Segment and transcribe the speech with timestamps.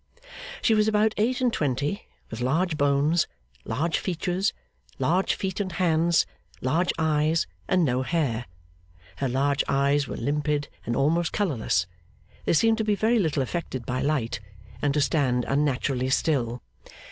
[0.63, 3.27] She was about eight and twenty, with large bones,
[3.65, 4.51] large features,
[4.97, 6.25] large feet and hands,
[6.59, 8.47] large eyes and no hair.
[9.17, 11.85] Her large eyes were limpid and almost colourless;
[12.45, 14.39] they seemed to be very little affected by light,
[14.81, 16.63] and to stand unnaturally still.